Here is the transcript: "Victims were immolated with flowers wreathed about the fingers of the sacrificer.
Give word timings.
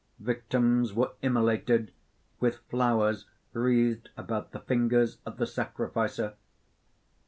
"Victims 0.17 0.93
were 0.95 1.11
immolated 1.21 1.93
with 2.39 2.57
flowers 2.71 3.27
wreathed 3.53 4.09
about 4.17 4.49
the 4.49 4.57
fingers 4.61 5.19
of 5.27 5.37
the 5.37 5.45
sacrificer. 5.45 6.33